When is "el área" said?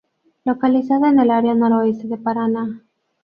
1.19-1.53